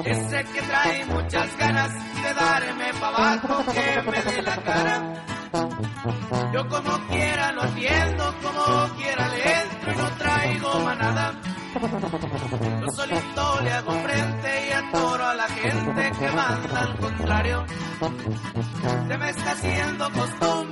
Ese 0.05 0.45
que 0.45 0.62
trae 0.62 1.05
muchas 1.07 1.57
ganas 1.57 1.93
de 2.23 2.35
darme 2.35 2.95
pa' 3.01 3.09
abajo, 3.09 3.65
que 3.73 4.03
me 4.09 4.23
dé 4.23 4.43
la 4.43 4.57
cara. 4.57 5.25
Yo 6.53 6.69
como 6.69 6.99
quiera 7.09 7.51
lo 7.53 7.65
entiendo, 7.65 8.35
como 8.41 8.88
quiera 8.97 9.29
le 9.29 9.61
entro, 9.62 9.95
no 9.97 10.09
traigo 10.19 10.79
manada. 10.81 11.35
Yo 12.83 12.91
solito 12.93 13.61
le 13.62 13.73
hago 13.73 13.93
frente 13.93 14.69
y 14.69 14.73
atoro 14.73 15.27
a 15.27 15.35
la 15.35 15.49
gente 15.49 16.12
que 16.19 16.29
manda 16.31 16.81
al 16.81 16.97
contrario. 16.99 17.65
Se 19.09 19.19
me 19.19 19.31
está 19.31 19.53
haciendo 19.53 20.12
costumbre 20.12 20.72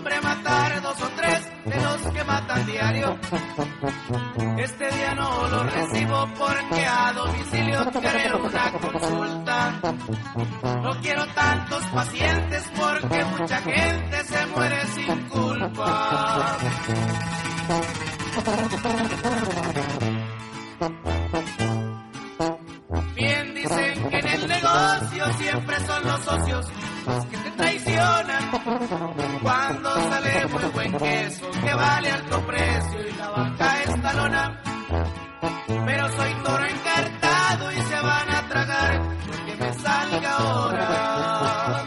de 1.64 1.76
los 1.76 2.12
que 2.12 2.24
matan 2.24 2.66
diario. 2.66 3.18
Este 4.58 4.90
día 4.90 5.14
no 5.14 5.48
lo 5.48 5.62
recibo 5.64 6.28
porque 6.38 6.86
a 6.86 7.12
domicilio 7.12 7.90
quiero 7.92 8.44
una 8.44 8.72
consulta. 8.72 9.80
No 10.82 11.00
quiero 11.00 11.26
tantos 11.28 11.84
pacientes 11.86 12.70
porque 12.76 13.24
mucha 13.24 13.56
gente 13.62 14.24
se 14.24 14.46
muere 14.46 14.86
sin 14.86 15.28
culpa. 15.28 16.56
Bien 23.14 23.54
dicen 23.54 24.08
que 24.08 24.18
en 24.18 24.26
el 24.26 24.48
negocio 24.48 25.32
siempre 25.34 25.80
son 25.86 26.04
los 26.04 26.20
socios 26.22 26.66
que 27.30 27.36
te 27.36 27.50
traicionan. 27.52 28.50
Cuando 29.42 29.94
sale 29.94 30.46
muy 30.46 30.64
buen 30.64 30.92
queso 30.98 31.50
que 31.50 31.74
vale 31.74 32.10
alto 32.10 32.46
precio 32.46 33.08
y 33.08 33.12
la 33.12 33.28
vaca 33.30 33.82
está 33.82 34.12
lona. 34.14 34.60
Pero 35.86 36.08
soy 36.16 36.34
toro 36.44 36.64
encartado 36.64 37.72
y 37.72 37.76
se 37.82 38.00
van 38.00 38.30
a 38.30 38.48
tragar 38.48 39.00
lo 39.26 39.46
que 39.46 39.56
me 39.56 39.72
salga 39.74 40.36
ahora. 40.36 41.86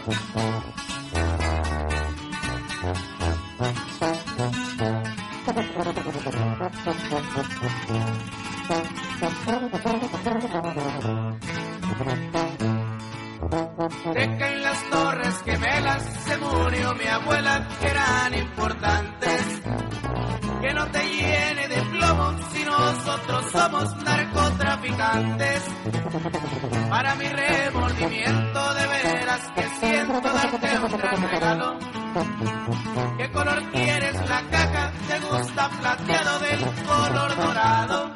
De 13.50 14.36
que 14.38 14.46
en 14.46 14.62
las 14.62 14.90
torres 14.90 15.42
gemelas 15.44 16.02
se 16.24 16.36
murió 16.38 16.94
mi 16.94 17.06
abuela, 17.06 17.68
que 17.80 17.86
eran 17.86 18.34
importantes. 18.34 19.62
Que 20.60 20.72
no 20.72 20.86
te 20.86 21.04
llene 21.04 21.68
de 21.68 21.82
plomo 21.82 22.34
si 22.52 22.64
nosotros 22.64 23.50
somos 23.52 23.96
narcotraficantes. 24.02 25.62
Para 26.88 27.14
mi 27.16 27.28
remordimiento 27.28 28.74
de 28.74 28.86
veras 28.86 29.52
que 29.54 29.68
siento 29.80 30.20
darte 30.20 30.78
un 30.78 30.98
gran 30.98 31.30
regalo. 31.30 32.03
¿Qué 32.14 33.30
color 33.32 33.60
quieres 33.72 34.14
la 34.28 34.42
caja? 34.48 34.92
¿Te 35.08 35.18
gusta 35.18 35.68
plateado 35.68 36.38
del 36.38 36.60
color 36.86 37.36
dorado? 37.36 38.14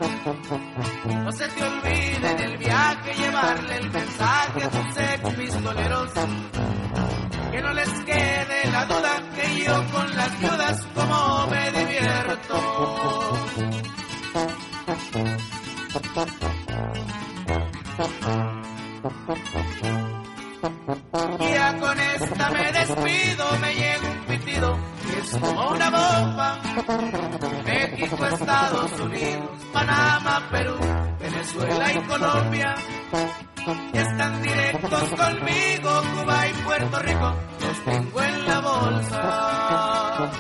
No 1.25 1.33
se 1.33 1.49
te 1.49 1.65
olvide 1.65 2.31
en 2.31 2.41
el 2.41 2.59
viaje 2.59 3.15
llevarle 3.15 3.77
el 3.77 3.91
mensaje 3.91 4.63
a 4.63 4.71
tus 4.71 4.97
ex 4.99 5.35
pistoleros. 5.35 6.11
Que 7.51 7.61
no 7.61 7.73
les 7.73 7.91
quede 8.05 8.71
la 8.71 8.85
duda 8.85 9.23
que 9.35 9.65
yo 9.65 9.85
con 9.91 10.17
las 10.17 10.41
viudas 10.41 10.87
como 10.95 11.47
me 11.49 11.71
divierto. 11.73 13.39
México, 28.09 28.25
Estados 28.27 29.01
Unidos, 29.01 29.51
Panamá, 29.73 30.49
Perú, 30.51 30.77
Venezuela 31.21 31.93
y 31.93 32.01
Colombia. 32.07 32.75
Ya 33.93 34.01
están 34.03 34.43
directos 34.43 35.11
conmigo, 35.11 35.91
Cuba 36.15 36.49
y 36.49 36.53
Puerto 36.65 36.99
Rico, 37.01 37.35
los 37.61 37.85
tengo 37.85 38.23
en 38.23 38.47
la 38.47 38.61
bolsa. 38.61 40.33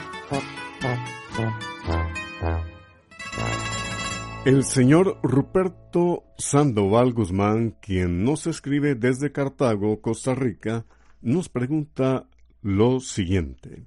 El 4.46 4.64
señor 4.64 5.18
Ruperto 5.22 6.24
Sandoval 6.38 7.12
Guzmán, 7.12 7.76
quien 7.82 8.24
nos 8.24 8.46
escribe 8.46 8.94
desde 8.94 9.30
Cartago, 9.30 10.00
Costa 10.00 10.34
Rica, 10.34 10.86
nos 11.20 11.50
pregunta 11.50 12.28
lo 12.62 13.00
siguiente. 13.00 13.84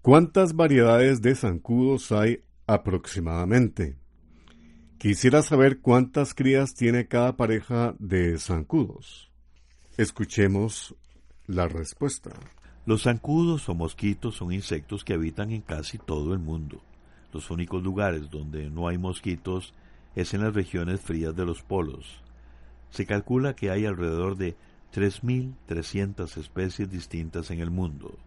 ¿Cuántas 0.00 0.54
variedades 0.54 1.20
de 1.20 1.34
zancudos 1.34 2.10
hay 2.10 2.42
aproximadamente? 2.66 3.96
Quisiera 4.98 5.42
saber 5.42 5.80
cuántas 5.80 6.32
crías 6.34 6.74
tiene 6.74 7.08
cada 7.08 7.36
pareja 7.36 7.94
de 7.98 8.38
zancudos. 8.38 9.32
Escuchemos 9.96 10.94
la 11.46 11.66
respuesta. 11.66 12.30
Los 12.86 13.02
zancudos 13.02 13.68
o 13.68 13.74
mosquitos 13.74 14.36
son 14.36 14.52
insectos 14.52 15.04
que 15.04 15.14
habitan 15.14 15.50
en 15.50 15.62
casi 15.62 15.98
todo 15.98 16.32
el 16.32 16.38
mundo. 16.38 16.82
Los 17.32 17.50
únicos 17.50 17.82
lugares 17.82 18.30
donde 18.30 18.70
no 18.70 18.88
hay 18.88 18.98
mosquitos 18.98 19.74
es 20.14 20.34
en 20.34 20.42
las 20.42 20.54
regiones 20.54 21.00
frías 21.00 21.34
de 21.34 21.46
los 21.46 21.62
polos. 21.62 22.22
Se 22.90 23.06
calcula 23.06 23.54
que 23.54 23.70
hay 23.70 23.86
alrededor 23.86 24.36
de 24.36 24.56
3.300 24.94 26.36
especies 26.36 26.90
distintas 26.90 27.50
en 27.50 27.60
el 27.60 27.70
mundo. 27.70 28.18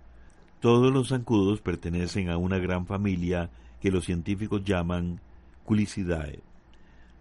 Todos 0.59 0.91
los 0.91 1.09
zancudos 1.09 1.61
pertenecen 1.61 2.29
a 2.29 2.37
una 2.37 2.57
gran 2.57 2.87
familia 2.87 3.51
que 3.85 3.91
los 3.91 4.05
científicos 4.05 4.63
llaman 4.63 5.19
Culicidae. 5.63 6.39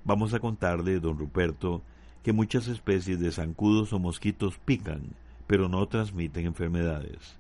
Vamos 0.02 0.32
a 0.32 0.40
contarle, 0.40 0.98
don 0.98 1.18
Ruperto, 1.18 1.82
que 2.22 2.32
muchas 2.32 2.68
especies 2.68 3.20
de 3.20 3.32
zancudos 3.32 3.92
o 3.92 3.98
mosquitos 3.98 4.56
pican, 4.64 5.10
pero 5.46 5.68
no 5.68 5.86
transmiten 5.88 6.46
enfermedades. 6.46 7.36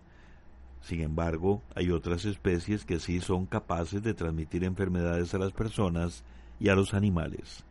Sin 0.82 1.00
embargo, 1.00 1.62
hay 1.74 1.90
otras 1.90 2.26
especies 2.26 2.84
que 2.84 3.00
sí 3.00 3.22
son 3.22 3.46
capaces 3.46 4.02
de 4.02 4.12
transmitir 4.12 4.62
enfermedades 4.62 5.32
a 5.32 5.38
las 5.38 5.52
personas 5.52 6.22
y 6.60 6.68
a 6.68 6.74
los 6.74 6.92
animales. 6.92 7.64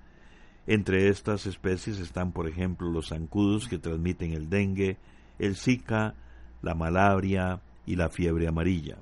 Entre 0.65 1.07
estas 1.07 1.45
especies 1.45 1.99
están, 1.99 2.31
por 2.31 2.47
ejemplo, 2.47 2.89
los 2.89 3.09
zancudos 3.09 3.67
que 3.67 3.77
transmiten 3.77 4.33
el 4.33 4.49
dengue, 4.49 4.97
el 5.37 5.55
zika, 5.55 6.15
la 6.63 6.73
malaria 6.73 7.61
y 7.85 7.95
la 7.95 8.09
fiebre 8.09 8.47
amarilla. 8.47 8.97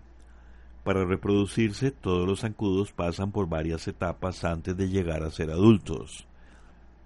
Para 0.83 1.05
reproducirse, 1.05 1.91
todos 1.91 2.27
los 2.27 2.39
zancudos 2.39 2.91
pasan 2.91 3.31
por 3.31 3.47
varias 3.47 3.87
etapas 3.87 4.43
antes 4.43 4.75
de 4.75 4.89
llegar 4.89 5.21
a 5.21 5.29
ser 5.29 5.51
adultos. 5.51 6.27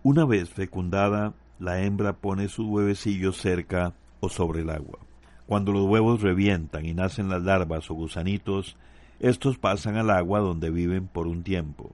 Una 0.01 0.23
vez 0.23 0.49
fecundada, 0.49 1.33
la 1.59 1.81
hembra 1.81 2.13
pone 2.13 2.47
sus 2.47 2.65
huevecillos 2.67 3.37
cerca 3.37 3.93
o 4.21 4.29
sobre 4.29 4.61
el 4.61 4.69
agua. 4.69 4.99
Cuando 5.45 5.73
los 5.73 5.85
huevos 5.85 6.21
revientan 6.21 6.85
y 6.85 6.93
nacen 6.93 7.27
las 7.29 7.43
larvas 7.43 7.91
o 7.91 7.95
gusanitos, 7.95 8.77
estos 9.19 9.57
pasan 9.57 9.97
al 9.97 10.09
agua 10.09 10.39
donde 10.39 10.69
viven 10.69 11.07
por 11.07 11.27
un 11.27 11.43
tiempo. 11.43 11.91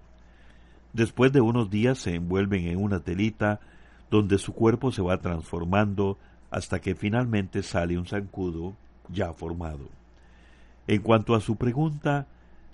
Después 0.94 1.32
de 1.32 1.42
unos 1.42 1.70
días 1.70 1.98
se 1.98 2.16
envuelven 2.16 2.68
en 2.68 2.78
una 2.78 3.00
telita 3.00 3.60
donde 4.12 4.38
su 4.38 4.54
cuerpo 4.54 4.92
se 4.92 5.02
va 5.02 5.18
transformando 5.18 6.18
hasta 6.52 6.80
que 6.80 6.96
finalmente 6.96 7.64
sale 7.64 7.98
un 7.98 8.06
zancudo 8.06 8.76
ya 9.10 9.34
formado. 9.34 10.01
En 10.88 11.02
cuanto 11.02 11.36
a 11.36 11.42
su 11.42 11.56
pregunta, 11.56 12.28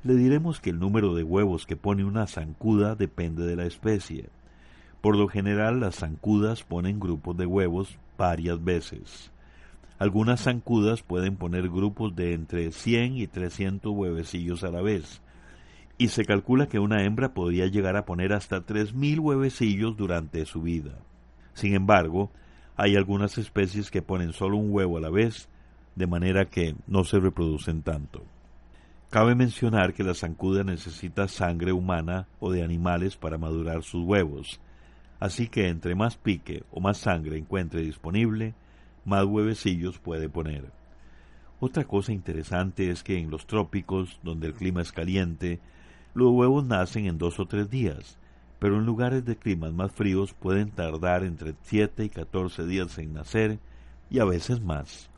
le 0.04 0.16
diremos 0.16 0.60
que 0.60 0.70
el 0.70 0.80
número 0.80 1.14
de 1.16 1.24
huevos 1.24 1.66
que 1.66 1.76
pone 1.76 2.06
una 2.06 2.28
zancuda 2.28 2.96
depende 2.96 3.46
de 3.46 3.56
la 3.56 3.66
especie. 3.66 4.30
Por 5.02 5.18
lo 5.18 5.28
general, 5.28 5.80
las 5.80 5.98
zancudas 5.98 6.64
ponen 6.64 7.00
grupos 7.00 7.38
de 7.38 7.46
huevos 7.46 7.98
varias 8.18 8.64
veces. 8.64 9.32
Algunas 10.00 10.44
zancudas 10.44 11.02
pueden 11.02 11.36
poner 11.36 11.70
grupos 11.70 12.16
de 12.16 12.34
entre 12.34 12.72
100 12.72 13.18
y 13.18 13.28
300 13.28 13.92
huevecillos 13.94 14.64
a 14.64 14.70
la 14.70 14.82
vez, 14.82 15.22
y 15.98 16.10
se 16.10 16.24
calcula 16.26 16.68
que 16.68 16.80
una 16.80 17.04
hembra 17.04 17.34
podría 17.34 17.66
llegar 17.66 17.98
a 17.98 18.06
poner 18.06 18.34
hasta 18.34 18.66
3.000 18.66 19.20
huevecillos 19.20 19.98
durante 19.98 20.46
su 20.46 20.62
vida. 20.62 20.92
Sin 21.54 21.74
embargo, 21.74 22.30
hay 22.76 22.96
algunas 22.96 23.40
especies 23.40 23.90
que 23.90 24.04
ponen 24.04 24.34
solo 24.34 24.58
un 24.58 24.72
huevo 24.72 24.98
a 24.98 25.02
la 25.02 25.10
vez, 25.10 25.50
de 25.98 26.06
manera 26.06 26.46
que 26.46 26.76
no 26.86 27.04
se 27.04 27.20
reproducen 27.20 27.82
tanto. 27.82 28.24
Cabe 29.10 29.34
mencionar 29.34 29.94
que 29.94 30.04
la 30.04 30.14
zancuda 30.14 30.64
necesita 30.64 31.28
sangre 31.28 31.72
humana 31.72 32.28
o 32.40 32.52
de 32.52 32.64
animales 32.64 33.18
para 33.18 33.40
madurar 33.40 33.82
sus 33.82 34.06
huevos, 34.06 34.60
así 35.20 35.48
que 35.48 35.70
entre 35.70 35.96
más 35.96 36.16
pique 36.16 36.64
o 36.72 36.80
más 36.80 37.00
sangre 37.00 37.38
encuentre 37.38 37.82
disponible, 37.82 38.54
más 39.06 39.26
huevecillos 39.26 39.98
puede 39.98 40.30
poner. 40.30 40.66
Otra 41.60 41.86
cosa 41.86 42.12
interesante 42.12 42.92
es 42.92 43.02
que 43.02 43.18
en 43.18 43.32
los 43.32 43.48
trópicos, 43.48 44.20
donde 44.22 44.48
el 44.48 44.54
clima 44.54 44.84
es 44.84 44.92
caliente, 44.92 45.60
los 46.14 46.32
huevos 46.32 46.64
nacen 46.64 47.08
en 47.08 47.18
dos 47.18 47.40
o 47.40 47.48
tres 47.48 47.72
días, 47.72 48.20
pero 48.60 48.78
en 48.78 48.86
lugares 48.86 49.26
de 49.26 49.36
climas 49.36 49.74
más 49.74 49.92
fríos 49.92 50.34
pueden 50.34 50.70
tardar 50.70 51.24
entre 51.24 51.56
7 51.64 52.06
y 52.06 52.10
14 52.10 52.68
días 52.68 53.00
en 53.00 53.14
nacer 53.14 53.58
y 54.12 54.20
a 54.20 54.26
veces 54.26 54.62
más. 54.62 55.10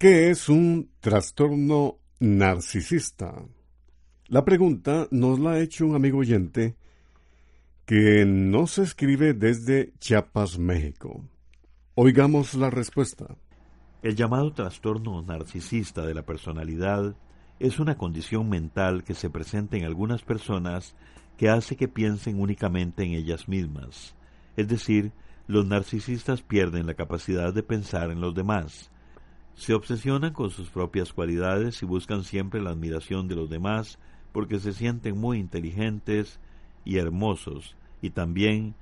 ¿Qué 0.00 0.30
es 0.30 0.48
un 0.48 0.92
trastorno 1.00 1.98
narcisista? 2.20 3.34
La 4.28 4.46
pregunta 4.46 5.06
nos 5.10 5.38
la 5.38 5.50
ha 5.50 5.60
hecho 5.60 5.84
un 5.84 5.94
amigo 5.94 6.20
oyente 6.20 6.74
que 7.84 8.24
nos 8.24 8.78
escribe 8.78 9.34
desde 9.34 9.92
Chiapas, 9.98 10.58
México. 10.58 11.22
Oigamos 11.96 12.54
la 12.54 12.70
respuesta. 12.70 13.36
El 14.02 14.16
llamado 14.16 14.54
trastorno 14.54 15.20
narcisista 15.20 16.06
de 16.06 16.14
la 16.14 16.24
personalidad 16.24 17.14
es 17.58 17.78
una 17.78 17.98
condición 17.98 18.48
mental 18.48 19.04
que 19.04 19.12
se 19.12 19.28
presenta 19.28 19.76
en 19.76 19.84
algunas 19.84 20.22
personas 20.22 20.94
que 21.36 21.50
hace 21.50 21.76
que 21.76 21.88
piensen 21.88 22.40
únicamente 22.40 23.04
en 23.04 23.10
ellas 23.12 23.48
mismas. 23.48 24.14
Es 24.56 24.66
decir, 24.66 25.12
los 25.46 25.66
narcisistas 25.66 26.40
pierden 26.40 26.86
la 26.86 26.94
capacidad 26.94 27.52
de 27.52 27.62
pensar 27.62 28.10
en 28.10 28.22
los 28.22 28.34
demás. 28.34 28.90
Se 29.60 29.74
obsesionan 29.74 30.32
con 30.32 30.48
sus 30.48 30.70
propias 30.70 31.12
cualidades 31.12 31.82
y 31.82 31.84
buscan 31.84 32.24
siempre 32.24 32.62
la 32.62 32.70
admiración 32.70 33.28
de 33.28 33.34
los 33.34 33.50
demás 33.50 33.98
porque 34.32 34.58
se 34.58 34.72
sienten 34.72 35.18
muy 35.18 35.38
inteligentes 35.38 36.40
y 36.82 36.96
hermosos 36.96 37.76
y 38.00 38.08
también 38.08 38.74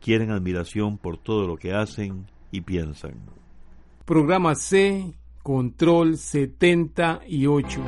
quieren 0.00 0.32
admiración 0.32 0.98
por 0.98 1.18
todo 1.18 1.46
lo 1.46 1.56
que 1.56 1.72
hacen 1.72 2.26
y 2.50 2.62
piensan. 2.62 3.14
Programa 4.04 4.56
C, 4.56 5.14
Control 5.40 6.18
78. 6.18 7.80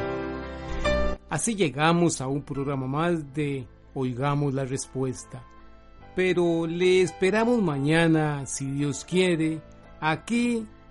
Así 1.28 1.56
llegamos 1.56 2.20
a 2.20 2.28
un 2.28 2.42
programa 2.42 2.87
más 2.87 3.35
de 3.35 3.66
Oigamos 3.92 4.54
la 4.54 4.64
Respuesta. 4.64 5.42
Pero 6.14 6.68
le 6.68 7.02
esperamos 7.02 7.61
mañana, 7.61 8.46
si 8.46 8.70
Dios 8.70 9.04
quiere, 9.04 9.61
aquí 9.98 10.64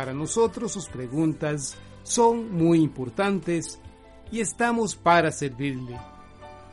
Para 0.00 0.14
nosotros 0.14 0.72
sus 0.72 0.86
preguntas 0.86 1.76
son 2.04 2.56
muy 2.56 2.80
importantes 2.80 3.78
y 4.32 4.40
estamos 4.40 4.96
para 4.96 5.30
servirle. 5.30 5.94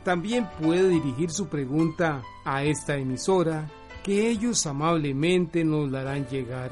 También 0.02 0.48
puede 0.58 0.88
dirigir 0.88 1.30
su 1.30 1.46
pregunta 1.46 2.22
a 2.46 2.64
esta 2.64 2.96
emisora 2.96 3.70
que 4.02 4.30
ellos 4.30 4.64
amablemente 4.64 5.62
nos 5.62 5.90
la 5.90 6.00
harán 6.00 6.26
llegar 6.28 6.70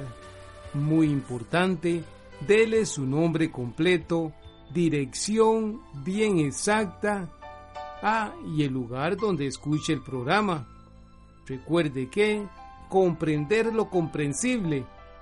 muy 0.72 1.10
importante, 1.10 2.02
dele 2.48 2.86
su 2.86 3.04
nombre 3.04 3.50
completo, 3.50 4.32
dirección 4.72 5.82
bien 6.06 6.38
exacta, 6.38 7.28
ah, 8.02 8.32
y 8.56 8.62
el 8.62 8.72
lugar 8.72 9.18
donde 9.18 9.46
escuche 9.46 9.92
el 9.92 10.02
programa. 10.02 10.66
Recuerde 11.46 12.08
que 12.08 12.46
comprender 12.88 13.74
lo 13.74 13.90
comprensible 13.90 14.86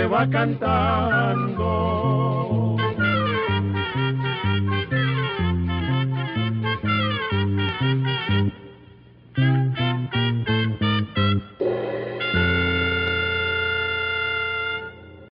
se 0.00 0.06
va 0.06 0.26
cantando. 0.30 1.60